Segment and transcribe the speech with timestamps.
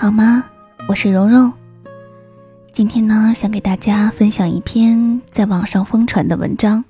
[0.00, 0.44] 好吗？
[0.86, 1.52] 我是蓉蓉。
[2.70, 6.84] 今天呢，想给大家分享一篇在网上疯传的文章，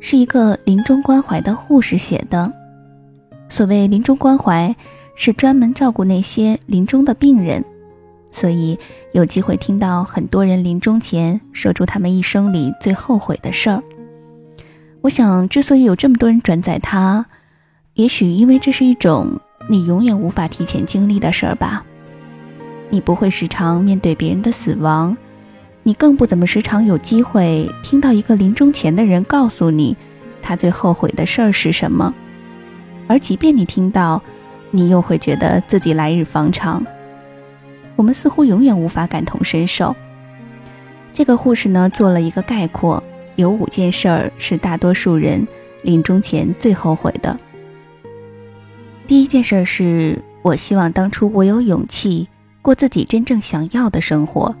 [0.00, 2.52] 是一个临终关怀的护士写的。
[3.48, 4.74] 所谓临终关怀，
[5.14, 7.64] 是专门照顾那些临终的病人，
[8.32, 8.76] 所以
[9.12, 13.80] 有机会听到很多人临终前说出他们一生里最后悔的事儿。
[15.02, 17.26] 我想，之所以有这么多人转载它，
[17.92, 19.38] 也许因为这是一种
[19.70, 21.84] 你永远无法提前经历的事儿吧。
[22.94, 25.16] 你不会时常面对别人的死亡，
[25.82, 29.96] 你更不怎么时常有机会听到一个临终前的人告诉你
[30.40, 32.14] 他最后悔的事儿是什么。
[33.08, 34.22] 而即便你听到，
[34.70, 36.86] 你又会觉得自己来日方长。
[37.96, 39.96] 我们似乎永远无法感同身受。
[41.12, 43.02] 这个护士呢，做了一个概括，
[43.34, 45.44] 有五件事儿是大多数人
[45.82, 47.36] 临终前最后悔的。
[49.08, 52.28] 第一件事是我希望当初我有勇气。
[52.64, 54.56] 过自己真正想要的生活，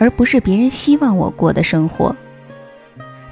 [0.00, 2.14] 而不是别人希望我过的生活。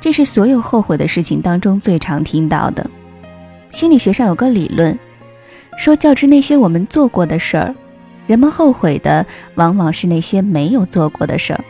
[0.00, 2.88] 这是所有后悔的事情当中最常听到的。
[3.72, 4.96] 心理学上有个理论，
[5.76, 7.74] 说较之那些我们做过的事儿，
[8.28, 11.64] 人们后悔的往往是那些没有做过的事儿。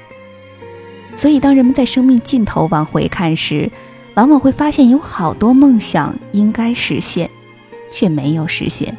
[1.17, 3.71] 所以，当人们在生命尽头往回看时，
[4.17, 7.31] 往往会发现有好多梦想应该实现，
[7.91, 8.95] 却没有实现。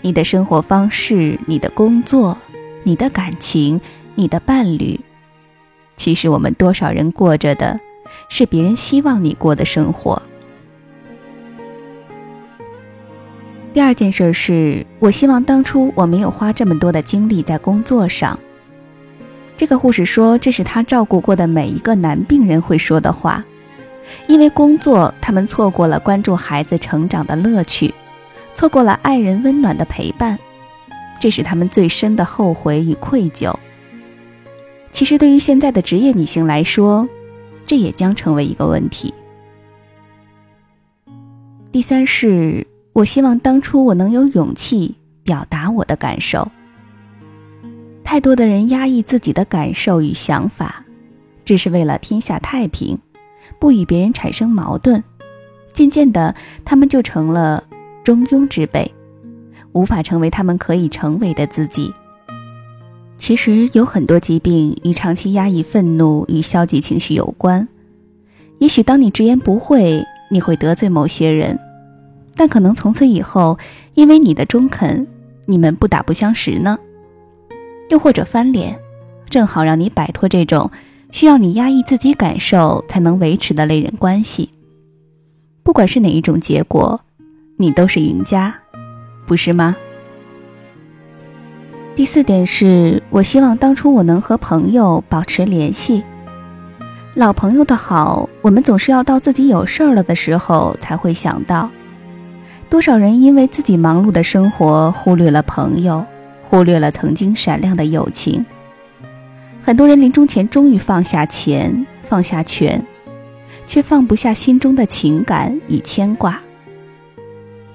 [0.00, 2.36] 你的生活方式，你的工作。
[2.88, 3.78] 你的感情，
[4.14, 4.98] 你的伴侣，
[5.98, 7.76] 其实我们多少人过着的，
[8.30, 10.22] 是别人希望你过的生活。
[13.74, 18.40] 第二件事是，我希望当初我没有花这么多的精力在工作上。
[19.54, 23.44] 这个护士说，这是他照顾过的每一个男病人会说的话，
[24.28, 27.92] 因为工作，他们错过了关注孩子成长的乐趣，
[28.54, 30.38] 错过了爱人温暖的陪伴。
[31.20, 33.54] 这是他们最深的后悔与愧疚。
[34.90, 37.06] 其实，对于现在的职业女性来说，
[37.66, 39.12] 这也将成为一个问题。
[41.70, 46.50] 第三是，我希望当初我能有勇气表达我的感受。
[48.02, 50.84] 太多的人压抑自己的感受与想法，
[51.44, 52.98] 只是为了天下太平，
[53.58, 55.04] 不与别人产生矛盾。
[55.74, 56.34] 渐渐的，
[56.64, 57.62] 他们就成了
[58.02, 58.90] 中庸之辈。
[59.72, 61.92] 无法成为他们可以成为的自己。
[63.16, 67.66] 其实有很多疾病与长期压抑愤怒与消极情绪有关。
[68.58, 71.58] 也许当你直言不讳，你会得罪某些人，
[72.36, 73.58] 但可能从此以后，
[73.94, 75.06] 因为你的中肯，
[75.46, 76.78] 你们不打不相识呢。
[77.90, 78.78] 又或者翻脸，
[79.28, 80.70] 正好让你摆脱这种
[81.10, 84.50] 需要你压抑自己感受才能维持的类人关系。
[85.62, 87.00] 不管是哪一种结果，
[87.56, 88.54] 你都是赢家。
[89.28, 89.76] 不是吗？
[91.94, 96.02] 第四点是我希望当初我能和朋友保持联系。
[97.14, 101.68] 老朋友的好，我们总是要到自己有事儿了的时候才会想到。
[102.70, 106.06] 多少人因为自己忙碌的生活，忽略了朋友，
[106.44, 108.46] 忽略了曾经闪亮的友情。
[109.60, 112.82] 很多人临终前终于放下钱，放下权，
[113.66, 116.40] 却放不下心中的情感与牵挂。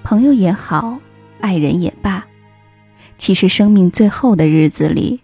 [0.03, 0.97] 朋友也好。
[1.44, 2.26] 爱人也罢，
[3.18, 5.20] 其实生命最后的日子里，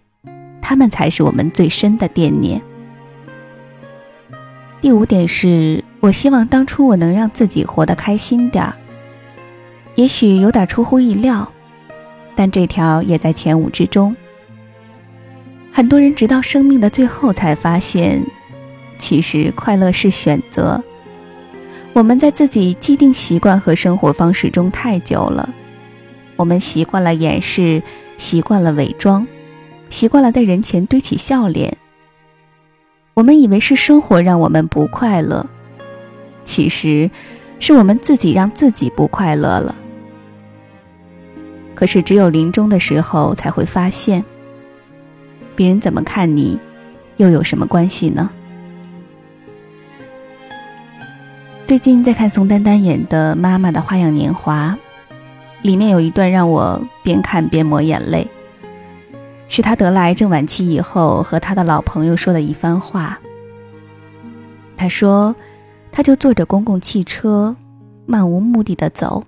[0.60, 2.60] 他们才是我们最深的惦念。
[4.82, 8.76] 第五点是我希望当初我能让自己活得开心点儿，
[9.94, 11.50] 也许有点出乎意料，
[12.34, 14.14] 但这条也在前五之中。
[15.72, 18.22] 很多人直到生命的最后才发现，
[18.98, 20.84] 其实快乐是选择。
[21.94, 25.54] 我们在自己既定习惯和生活方式中太久了。
[26.40, 27.82] 我们习惯了掩饰，
[28.16, 29.26] 习惯了伪装，
[29.90, 31.76] 习惯了在人前堆起笑脸。
[33.12, 35.46] 我们以为是生活让我们不快乐，
[36.42, 37.10] 其实
[37.58, 39.74] 是我们自己让自己不快乐了。
[41.74, 44.24] 可是只有临终的时候才会发现，
[45.54, 46.58] 别人怎么看你，
[47.18, 48.30] 又有什么关系呢？
[51.66, 54.78] 最近在看宋丹丹演的《妈妈的花样年华》。
[55.62, 58.28] 里面有一段让我边看边抹眼泪，
[59.48, 63.20] 是他得癌症晚期以后和他的老朋友说的一番话。
[64.76, 65.36] 他说
[65.92, 67.54] ：“他就坐着公共汽车，
[68.06, 69.22] 漫无目的的走，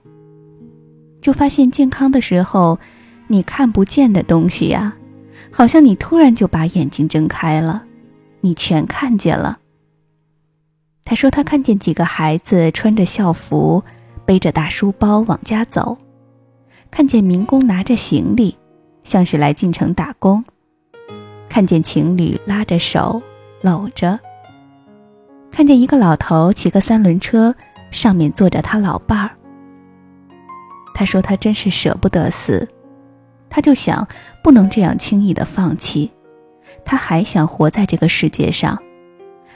[1.21, 2.79] 就发现健康的时候，
[3.27, 4.95] 你看不见的东西呀，
[5.51, 7.83] 好像你突然就把眼睛睁开了，
[8.41, 9.59] 你全看见了。”
[11.05, 13.85] 他说他看见几个孩子穿着校服，
[14.25, 15.99] 背着大书包往家走。
[16.93, 18.57] 看见民工拿着行李，
[19.03, 20.45] 像是来进城打工。
[21.49, 23.21] 看见情侣拉着手
[23.63, 24.21] 搂着，
[25.51, 27.55] 看见一个老头骑个三轮车，
[27.91, 29.31] 上面坐着他老伴儿。
[30.95, 32.69] 他说他真是舍不得死，
[33.49, 34.07] 他就想
[34.45, 36.13] 不能这样轻易的放弃，
[36.85, 38.79] 他还想活在这个世界上，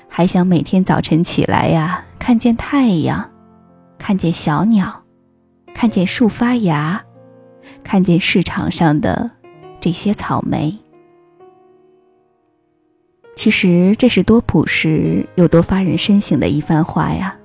[0.09, 3.31] 还想每天早晨起来呀，看见太阳，
[3.99, 5.03] 看见小鸟，
[5.75, 7.05] 看见树发芽，
[7.87, 9.31] 看见市场上的
[9.81, 10.77] 这些草莓。
[13.37, 17.39] 其实这是多朴实又多发人深省的一番话呀！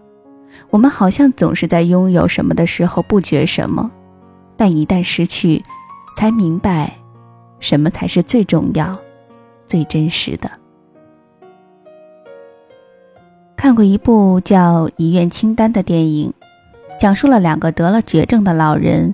[0.71, 3.91] 我们好像总是在拥有什么的时候不觉什么，
[4.57, 5.61] 但一旦失去，
[6.17, 6.97] 才明白
[7.59, 8.97] 什么才是最重要、
[9.67, 10.49] 最真实的。
[13.55, 16.33] 看过一部叫《遗愿清单》的电影，
[16.99, 19.13] 讲述了两个得了绝症的老人，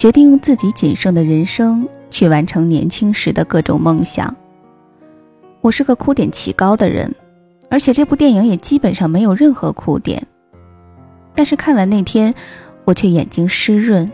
[0.00, 4.34] 决定用自己仅剩的人生去完成年轻时的各种梦想。
[5.60, 7.14] 我是个哭点奇高的人，
[7.68, 10.26] 而且这部电影也基本上没有任何哭点。
[11.34, 12.32] 但是看完那天，
[12.86, 14.10] 我却眼睛湿润，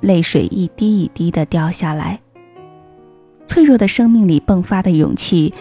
[0.00, 2.18] 泪水一滴一滴的掉下来。
[3.46, 5.54] 脆弱的生命里迸发的勇气，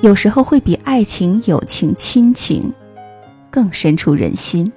[0.00, 2.72] 有时候会比爱情、友情、亲情
[3.48, 4.68] 更深处人心。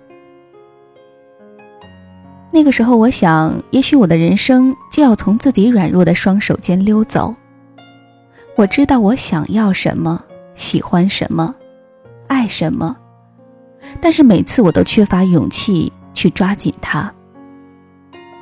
[2.56, 7.36] 那个时候，我想，也许我的人生就要从自己软弱的双手间溜走。
[8.56, 10.24] 我知道我想要什么，
[10.56, 11.54] 喜欢什么，
[12.30, 12.96] 爱什么，
[14.00, 17.13] 但是每次我都缺乏勇气去抓紧它。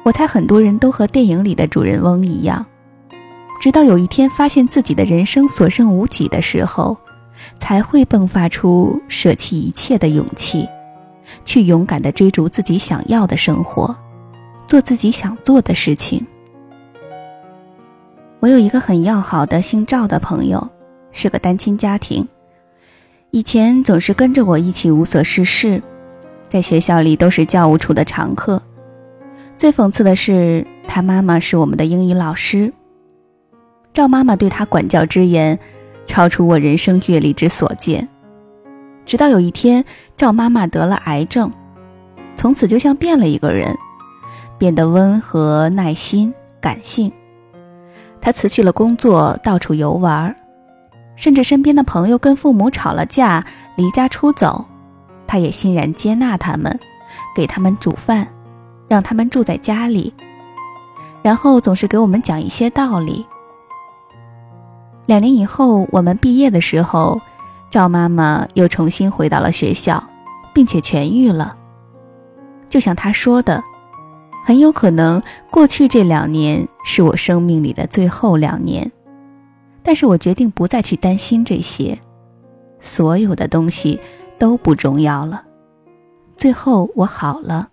[0.04, 2.64] 我猜很多人都和电影里的主人翁一样，
[3.60, 6.96] 直到有一天发现自己的人生所剩无几的时候，
[7.58, 10.70] 才会迸发出舍弃一切的勇气，
[11.46, 13.96] 去勇敢地追逐自己想要的生活，
[14.68, 16.26] 做自己想做的事情。
[18.40, 20.70] 我有一个很要好的姓赵的朋友，
[21.12, 22.28] 是个单亲家庭。
[23.32, 25.82] 以前总是跟着我一起无所事事，
[26.50, 28.62] 在学校里都是教务处的常客。
[29.58, 32.72] 最讽刺的是，他妈妈是我们的英语老师。
[33.94, 35.58] 赵妈妈对他管教之严，
[36.06, 38.10] 超出我人生阅历之所见。
[39.06, 39.84] 直到有一天，
[40.16, 41.52] 赵妈妈得了癌症，
[42.36, 43.78] 从此就像变了一个人，
[44.58, 47.12] 变得温和、耐心、感性。
[48.22, 50.34] 他辞去了工作，到处游玩，
[51.16, 53.44] 甚至身边的朋友跟父母吵了架，
[53.76, 54.66] 离家出走，
[55.28, 56.80] 他也欣然接纳他们，
[57.36, 58.28] 给他们煮饭，
[58.88, 60.14] 让他们住在家里，
[61.22, 63.26] 然后总是给我们讲一些道理。
[65.06, 67.20] 两年以后，我们毕业的时候，
[67.74, 70.04] 赵妈妈又重新回到了学校，
[70.54, 71.58] 并且痊愈了。
[72.70, 73.64] 就像她说的。
[74.46, 78.92] 很有可能，过去这两年是我生命里的最后两年，
[79.82, 81.98] 但是我决定不再去担心这些，
[82.80, 84.00] 所有的东西
[84.38, 85.44] 都不重要了。
[86.38, 87.70] 最后我好了。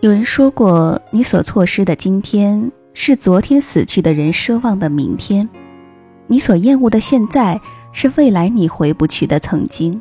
[0.00, 5.48] 有人说过，你所错失的今天，是昨天死去的人奢望的明天；
[6.26, 7.60] 你所厌恶的现在，
[7.92, 10.00] 是未来你回不去的曾经。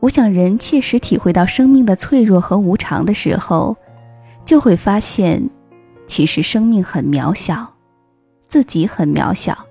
[0.00, 3.76] 我想，人切实体会到生命的脆弱和无常的时候，
[4.44, 5.48] 就会发现，
[6.06, 7.74] 其实生命很渺小，
[8.46, 9.66] 自己很渺小，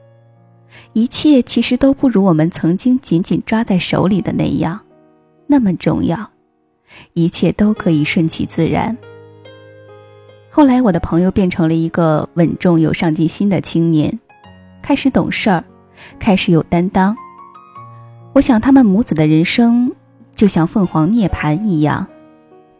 [0.94, 4.82] 一切其实都不如我们曾经紧紧抓在手里的那样
[5.46, 6.32] 那么重要，
[7.14, 8.98] 一切都可以顺其自然。
[10.50, 14.20] 后来，我的朋友变成了一个稳重有上进心的青年，
[14.84, 15.64] 开始懂事儿，
[16.20, 17.18] 开始有担当。
[18.34, 19.92] 我想，他们母子的人生。
[20.36, 22.06] 就像凤凰涅槃一样，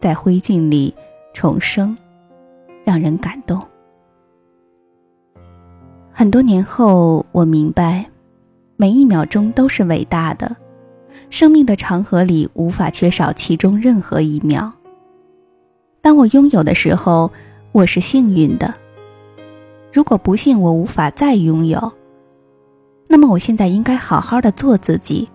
[0.00, 0.92] 在灰烬里
[1.32, 1.96] 重生，
[2.84, 3.58] 让人感动。
[6.12, 8.04] 很多年后，我明白，
[8.76, 10.56] 每一秒钟都是伟大的，
[11.30, 14.70] 生命的长河里无法缺少其中任何一秒。
[16.02, 17.30] 当我拥有的时候，
[17.70, 18.74] 我是幸运的；
[19.94, 21.92] 如果不幸我无法再拥有，
[23.06, 25.28] 那么我现在应该好好的做自己，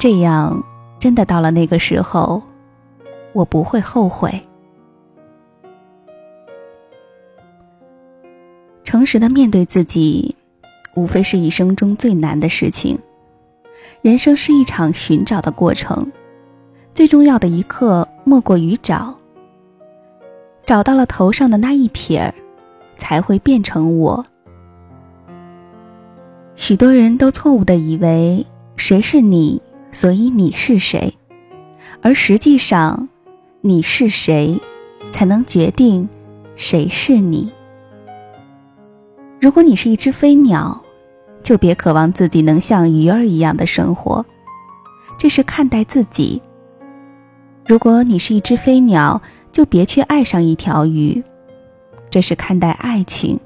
[0.00, 0.62] 这样。
[0.98, 2.42] 真的到了那个时候，
[3.32, 4.40] 我不会后悔。
[8.82, 10.34] 诚实的面对自己，
[10.94, 12.98] 无非是一生中最难的事情。
[14.00, 16.10] 人生是一场寻找的过程，
[16.94, 19.14] 最重要的一刻莫过于找。
[20.64, 22.34] 找到了头上的那一撇儿，
[22.96, 24.24] 才会变成我。
[26.54, 29.60] 许多人都错误的以为，谁是你？
[29.92, 31.14] 所以你是谁？
[32.02, 33.08] 而实际上，
[33.60, 34.60] 你是谁，
[35.10, 36.08] 才能决定
[36.54, 37.50] 谁是你？
[39.40, 40.82] 如果你是一只飞鸟，
[41.42, 44.24] 就别渴望自己能像鱼儿一样的生活，
[45.18, 46.40] 这是看待自己；
[47.66, 49.20] 如果你是一只飞鸟，
[49.52, 51.22] 就别去爱上一条鱼，
[52.10, 53.36] 这是看待爱情；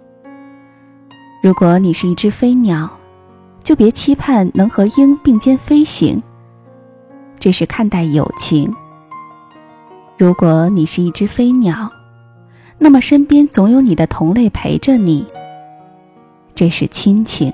[1.43, 2.89] 如果你是一只飞鸟，
[3.63, 6.21] 就别期盼能和鹰并肩飞行，
[7.39, 8.71] 这是看待友情；
[10.17, 11.91] 如果你是一只飞鸟，
[12.79, 15.27] 那么身边总有你的同类陪着你。
[16.55, 17.53] 这是亲情。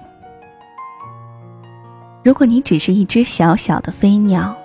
[2.25, 4.57] 如果你只是一只小小的飞鸟，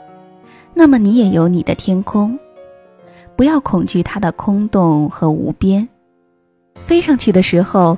[0.73, 2.37] 那么你也有你的天空。
[3.35, 5.87] 不要恐惧它的空洞和无边，
[6.85, 7.97] 飞上去的时候，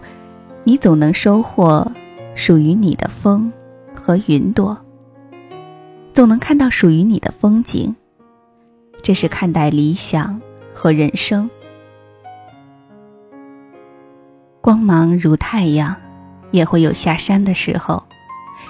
[0.63, 1.91] 你总能收获
[2.35, 3.51] 属于你的风
[3.95, 4.77] 和云朵，
[6.13, 7.95] 总能看到属于你的风景。
[9.01, 10.41] 这是看待理想
[10.73, 11.49] 和人生。
[14.61, 15.95] 光芒如太阳。
[16.51, 18.03] 也会有下山的时候，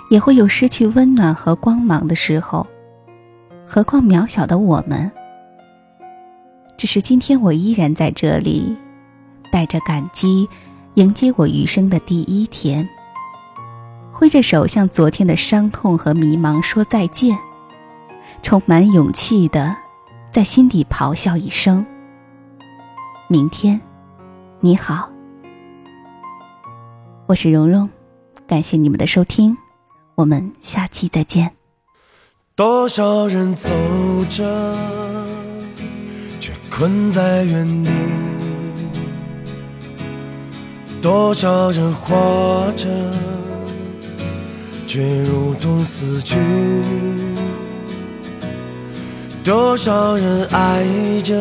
[0.10, 2.65] 也会有失去温暖和光芒的时候，
[3.65, 5.12] 何况渺小的我们。
[6.77, 8.77] 只是今天我依然在这里，
[9.53, 10.50] 带着感激，
[10.95, 12.89] 迎接我余生的第一天。
[14.12, 17.38] 挥着手向昨天的伤痛和迷茫说再见，
[18.41, 19.77] 充满勇气的，
[20.31, 21.86] 在心底咆哮一声：
[23.27, 23.79] 明天，
[24.60, 25.12] 你好。
[27.27, 27.88] 我是蓉蓉，
[28.48, 29.55] 感谢你们的收听，
[30.15, 31.51] 我们下期再见。
[32.55, 33.69] 多少人走
[34.31, 34.75] 着，
[36.39, 37.91] 却困在原地；
[41.03, 42.88] 多少人活着，
[44.88, 46.38] 却如同死去；
[49.43, 50.86] 多少人爱
[51.22, 51.36] 着，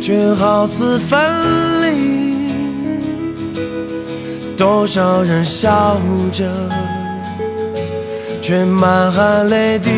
[0.00, 1.20] 却好似分
[1.82, 2.52] 离。
[4.56, 6.00] 多少人笑
[6.30, 6.48] 着，
[8.40, 9.90] 却满含泪滴。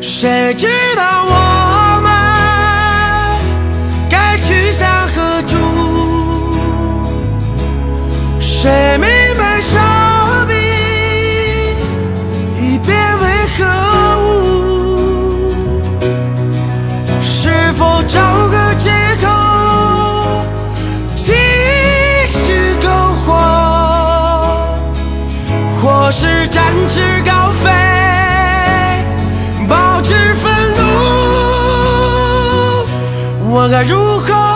[0.00, 1.55] 谁知道我
[33.56, 34.55] 我该如何？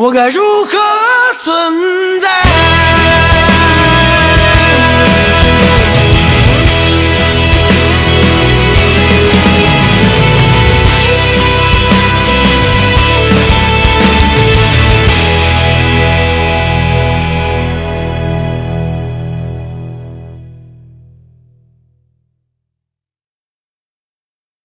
[0.00, 0.78] 我该如何
[1.38, 2.49] 存在？